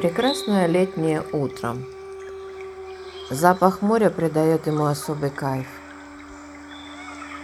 Прекрасное 0.00 0.66
летнее 0.66 1.22
утро. 1.30 1.76
Запах 3.28 3.82
моря 3.82 4.08
придает 4.08 4.66
ему 4.66 4.86
особый 4.86 5.28
кайф. 5.28 5.66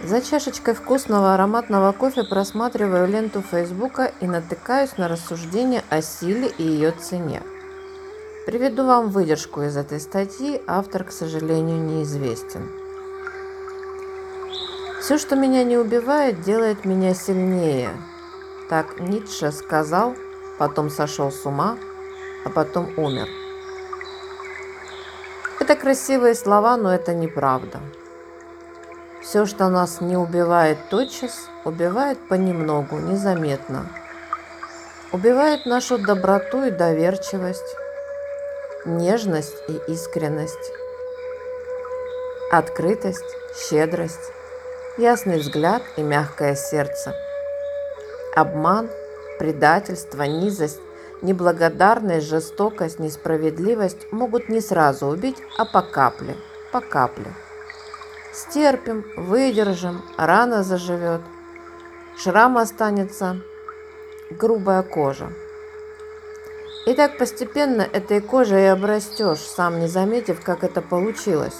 За 0.03 0.21
чашечкой 0.21 0.73
вкусного 0.73 1.35
ароматного 1.35 1.91
кофе 1.91 2.23
просматриваю 2.23 3.07
ленту 3.07 3.43
Фейсбука 3.43 4.11
и 4.21 4.25
натыкаюсь 4.25 4.97
на 4.97 5.07
рассуждения 5.07 5.83
о 5.91 6.01
силе 6.01 6.51
и 6.57 6.63
ее 6.63 6.93
цене. 6.93 7.43
Приведу 8.47 8.87
вам 8.87 9.11
выдержку 9.11 9.61
из 9.61 9.77
этой 9.77 9.99
статьи, 9.99 10.59
автор, 10.65 11.03
к 11.03 11.11
сожалению, 11.11 11.77
неизвестен. 11.77 12.71
Все, 14.99 15.19
что 15.19 15.35
меня 15.35 15.63
не 15.63 15.77
убивает, 15.77 16.41
делает 16.41 16.85
меня 16.85 17.13
сильнее. 17.13 17.91
Так 18.67 18.99
Ницше 18.99 19.51
сказал, 19.51 20.15
потом 20.57 20.89
сошел 20.89 21.31
с 21.31 21.45
ума, 21.45 21.77
а 22.45 22.49
потом 22.49 22.91
умер. 22.97 23.27
Это 25.59 25.75
красивые 25.75 26.33
слова, 26.33 26.77
но 26.77 26.93
это 26.93 27.13
неправда. 27.13 27.79
Все, 29.21 29.45
что 29.45 29.67
нас 29.67 29.99
не 29.99 30.15
убивает 30.15 30.77
тотчас, 30.89 31.49
убивает 31.65 32.17
понемногу, 32.29 32.97
незаметно. 32.97 33.89
Убивает 35.11 35.65
нашу 35.65 35.97
доброту 35.97 36.63
и 36.63 36.71
доверчивость, 36.71 37.75
нежность 38.85 39.57
и 39.67 39.91
искренность, 39.91 40.71
открытость, 42.51 43.35
щедрость, 43.69 44.31
ясный 44.97 45.39
взгляд 45.39 45.81
и 45.97 46.01
мягкое 46.01 46.55
сердце, 46.55 47.13
обман, 48.35 48.89
предательство, 49.39 50.23
низость, 50.23 50.79
неблагодарность, 51.21 52.27
жестокость, 52.27 52.99
несправедливость 52.99 54.11
могут 54.11 54.49
не 54.49 54.61
сразу 54.61 55.07
убить, 55.07 55.37
а 55.57 55.65
по 55.65 55.81
капле, 55.81 56.35
по 56.71 56.81
капле. 56.81 57.33
Стерпим, 58.33 59.05
выдержим, 59.15 60.03
рана 60.17 60.63
заживет, 60.63 61.21
шрам 62.17 62.57
останется, 62.57 63.41
грубая 64.29 64.83
кожа. 64.83 65.29
И 66.85 66.93
так 66.93 67.17
постепенно 67.17 67.81
этой 67.81 68.21
кожей 68.21 68.63
и 68.63 68.67
обрастешь, 68.67 69.39
сам 69.39 69.79
не 69.79 69.87
заметив, 69.87 70.41
как 70.41 70.63
это 70.63 70.81
получилось. 70.81 71.57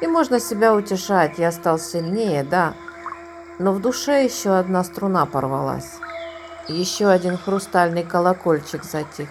И 0.00 0.06
можно 0.06 0.40
себя 0.40 0.74
утешать, 0.74 1.38
я 1.38 1.52
стал 1.52 1.78
сильнее, 1.78 2.44
да, 2.44 2.74
но 3.58 3.72
в 3.72 3.80
душе 3.80 4.24
еще 4.24 4.56
одна 4.56 4.84
струна 4.84 5.26
порвалась. 5.26 5.98
Еще 6.68 7.06
один 7.06 7.38
хрустальный 7.38 8.04
колокольчик 8.04 8.84
затих. 8.84 9.30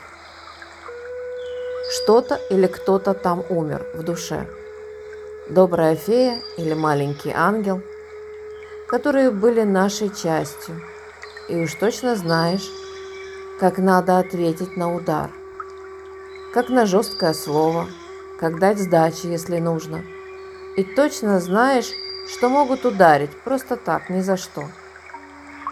Что-то 1.91 2.39
или 2.49 2.65
кто-то 2.65 3.13
там 3.13 3.43
умер 3.49 3.85
в 3.93 4.01
душе. 4.01 4.47
Добрая 5.47 5.95
фея 5.95 6.41
или 6.57 6.73
маленький 6.73 7.31
ангел, 7.31 7.83
которые 8.87 9.29
были 9.29 9.61
нашей 9.61 10.09
частью. 10.09 10.81
И 11.47 11.55
уж 11.55 11.75
точно 11.75 12.15
знаешь, 12.15 12.67
как 13.59 13.77
надо 13.77 14.17
ответить 14.17 14.75
на 14.75 14.95
удар. 14.95 15.29
Как 16.55 16.69
на 16.69 16.87
жесткое 16.87 17.33
слово, 17.33 17.87
как 18.39 18.57
дать 18.57 18.79
сдачи, 18.79 19.27
если 19.27 19.59
нужно. 19.59 20.03
И 20.75 20.83
точно 20.83 21.39
знаешь, 21.39 21.91
что 22.27 22.49
могут 22.49 22.83
ударить 22.83 23.31
просто 23.43 23.75
так, 23.75 24.09
ни 24.09 24.21
за 24.21 24.37
что 24.37 24.63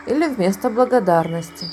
или 0.05 0.27
вместо 0.27 0.69
благодарности. 0.69 1.67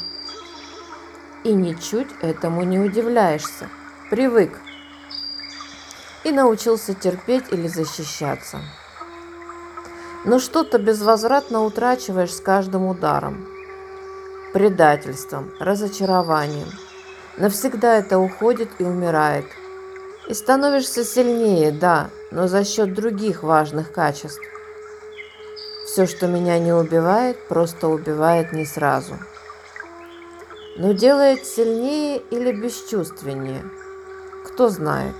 И 1.45 1.53
ничуть 1.53 2.09
этому 2.21 2.63
не 2.63 2.79
удивляешься. 2.79 3.69
Привык. 4.11 4.59
И 6.25 6.31
научился 6.31 6.95
терпеть 6.95 7.45
или 7.51 7.67
защищаться. 7.67 8.61
Но 10.25 10.39
что-то 10.39 10.79
безвозвратно 10.79 11.65
утрачиваешь 11.65 12.33
с 12.33 12.41
каждым 12.41 12.87
ударом. 12.87 13.49
Предательством, 14.53 15.51
разочарованием. 15.59 16.69
Навсегда 17.39 17.97
это 17.97 18.19
уходит 18.19 18.71
и 18.79 18.85
умирает. 18.85 19.47
И 20.29 20.35
становишься 20.35 21.05
сильнее, 21.05 21.73
да, 21.73 22.11
но 22.31 22.47
за 22.47 22.65
счет 22.65 22.95
других 22.95 23.43
важных 23.43 23.91
качеств. 23.91 24.41
Все, 25.93 26.07
что 26.07 26.27
меня 26.27 26.59
не 26.59 26.73
убивает, 26.73 27.37
просто 27.49 27.89
убивает 27.89 28.55
не 28.55 28.65
сразу. 28.65 29.19
Но 30.79 30.93
делает 30.93 31.45
сильнее 31.45 32.17
или 32.31 32.51
бесчувственнее, 32.51 33.63
кто 34.47 34.71
знает. 34.71 35.15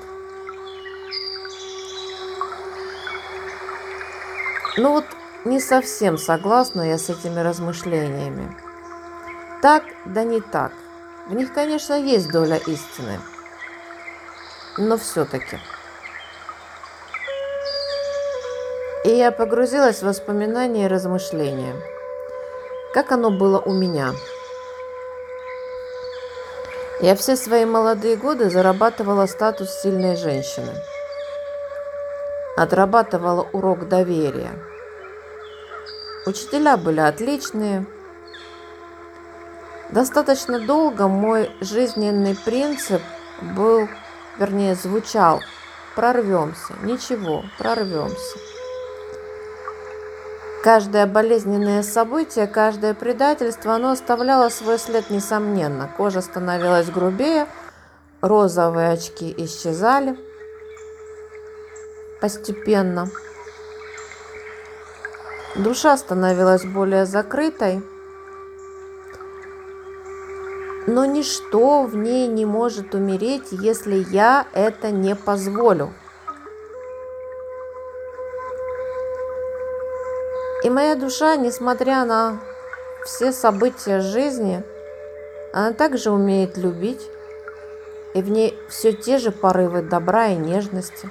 Ну 4.79 4.93
вот 4.93 5.05
не 5.45 5.61
совсем 5.61 6.17
согласна 6.17 6.81
я 6.89 6.97
с 6.97 7.11
этими 7.11 7.41
размышлениями. 7.41 8.57
Так, 9.61 9.85
да 10.07 10.25
не 10.25 10.41
так. 10.41 10.73
В 11.29 11.35
них, 11.35 11.53
конечно, 11.53 11.93
есть 12.01 12.31
доля 12.31 12.57
истины. 12.57 13.21
Но 14.79 14.97
все-таки. 14.97 15.59
И 19.05 19.11
я 19.11 19.33
погрузилась 19.33 19.99
в 19.99 20.07
воспоминания 20.07 20.85
и 20.85 20.89
размышления. 20.89 21.75
Как 22.95 23.11
оно 23.11 23.33
было 23.33 23.59
у 23.59 23.73
меня? 23.73 24.13
Я 27.01 27.17
все 27.17 27.35
свои 27.35 27.65
молодые 27.65 28.15
годы 28.15 28.49
зарабатывала 28.49 29.27
статус 29.27 29.71
сильной 29.71 30.15
женщины. 30.15 30.73
Отрабатывала 32.57 33.43
урок 33.53 33.89
доверия. 33.89 34.53
Учителя 36.25 36.77
были 36.77 37.01
отличные. 37.01 37.87
Достаточно 39.91 40.61
долго 40.61 41.09
мой 41.09 41.51
жизненный 41.61 42.37
принцип 42.37 43.03
был, 43.41 43.89
вернее, 44.39 44.77
звучал 44.77 45.41
«прорвемся, 45.97 46.75
ничего, 46.83 47.43
прорвемся». 47.59 48.39
Каждое 50.63 51.09
болезненное 51.09 51.83
событие, 51.83 52.47
каждое 52.47 52.95
предательство, 52.95 53.75
оно 53.75 53.91
оставляло 53.91 54.49
свой 54.49 54.79
след 54.79 55.11
несомненно. 55.11 55.93
Кожа 55.97 56.21
становилась 56.21 56.89
грубее, 56.89 57.49
розовые 58.21 58.91
очки 58.91 59.35
исчезали 59.39 60.17
постепенно. 62.21 63.09
Душа 65.57 65.97
становилась 65.97 66.65
более 66.65 67.07
закрытой, 67.07 67.83
но 70.87 71.05
ничто 71.05 71.83
в 71.83 71.97
ней 71.97 72.29
не 72.29 72.47
может 72.47 72.95
умереть, 72.95 73.49
если 73.51 73.97
я 74.11 74.47
это 74.53 74.93
не 74.93 75.17
позволю. 75.17 75.93
И 80.63 80.71
моя 80.71 80.95
душа, 80.95 81.37
несмотря 81.37 82.05
на 82.05 82.41
все 83.05 83.33
события 83.33 84.01
жизни, 84.01 84.63
она 85.53 85.73
также 85.73 86.11
умеет 86.11 86.57
любить, 86.57 87.03
и 88.15 88.23
в 88.23 88.31
ней 88.31 88.57
все 88.69 88.93
те 88.93 89.19
же 89.19 89.33
порывы 89.33 89.83
добра 89.83 90.29
и 90.29 90.37
нежности, 90.37 91.11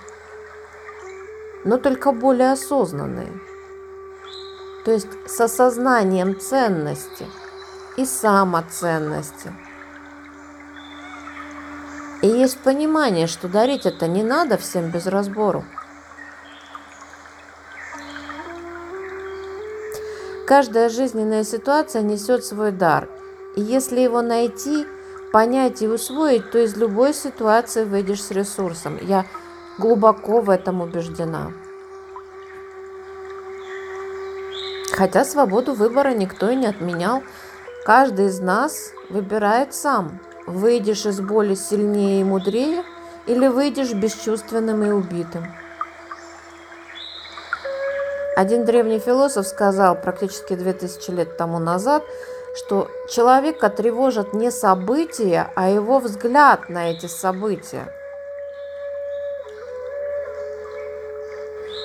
но 1.65 1.77
только 1.77 2.13
более 2.13 2.53
осознанные. 2.53 3.31
То 4.85 4.91
есть 4.91 5.09
с 5.27 5.39
осознанием 5.41 6.39
ценности 6.39 7.27
и 7.97 8.05
самоценности. 8.05 9.53
И 12.21 12.27
есть 12.27 12.59
понимание, 12.59 13.27
что 13.27 13.47
дарить 13.47 13.85
это 13.85 14.07
не 14.07 14.23
надо 14.23 14.57
всем 14.57 14.91
без 14.91 15.07
разбору. 15.07 15.65
Каждая 20.51 20.89
жизненная 20.89 21.45
ситуация 21.45 22.01
несет 22.01 22.43
свой 22.43 22.73
дар. 22.73 23.07
И 23.55 23.61
если 23.61 24.01
его 24.01 24.21
найти, 24.21 24.85
понять 25.31 25.81
и 25.81 25.87
усвоить, 25.87 26.51
то 26.51 26.59
из 26.59 26.75
любой 26.75 27.13
ситуации 27.13 27.85
выйдешь 27.85 28.21
с 28.21 28.31
ресурсом. 28.31 28.99
Я 29.01 29.25
глубоко 29.77 30.41
в 30.41 30.49
этом 30.49 30.81
убеждена. 30.81 31.53
Хотя 34.91 35.23
свободу 35.23 35.73
выбора 35.73 36.09
никто 36.09 36.49
и 36.49 36.57
не 36.57 36.65
отменял. 36.65 37.23
Каждый 37.85 38.25
из 38.25 38.41
нас 38.41 38.91
выбирает 39.09 39.73
сам. 39.73 40.19
Выйдешь 40.47 41.05
из 41.05 41.21
боли 41.21 41.55
сильнее 41.55 42.19
и 42.19 42.25
мудрее 42.25 42.83
или 43.25 43.47
выйдешь 43.47 43.93
бесчувственным 43.93 44.83
и 44.83 44.89
убитым. 44.89 45.45
Один 48.35 48.63
древний 48.63 48.99
философ 48.99 49.45
сказал 49.45 49.95
практически 49.99 50.55
2000 50.55 51.11
лет 51.11 51.37
тому 51.37 51.59
назад, 51.59 52.03
что 52.55 52.89
человека 53.09 53.69
тревожат 53.69 54.33
не 54.33 54.51
события, 54.51 55.51
а 55.55 55.69
его 55.69 55.99
взгляд 55.99 56.69
на 56.69 56.91
эти 56.91 57.07
события. 57.07 57.93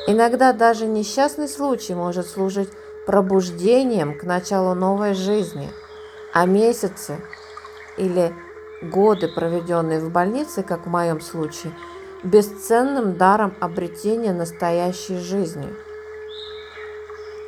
Иногда 0.07 0.53
даже 0.53 0.87
несчастный 0.87 1.49
случай 1.49 1.95
может 1.95 2.29
служить 2.29 2.71
пробуждением 3.07 4.17
к 4.17 4.23
началу 4.23 4.75
новой 4.75 5.15
жизни, 5.15 5.73
а 6.33 6.47
месяцы 6.47 7.17
или 7.97 8.33
годы, 8.83 9.27
проведенные 9.27 9.99
в 9.99 10.13
больнице, 10.13 10.63
как 10.63 10.87
в 10.87 10.91
моем 10.91 11.21
случае, 11.21 11.73
бесценным 12.23 13.17
даром 13.17 13.55
обретения 13.59 14.33
настоящей 14.33 15.19
жизни. 15.19 15.75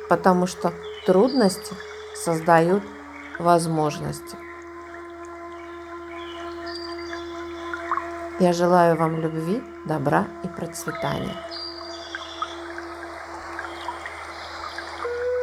Потому 0.09 0.47
что 0.47 0.73
трудности 1.05 1.75
создают 2.15 2.83
возможности. 3.39 4.37
Я 8.39 8.53
желаю 8.53 8.95
вам 8.97 9.21
любви, 9.21 9.61
добра 9.85 10.25
и 10.43 10.47
процветания. 10.47 11.35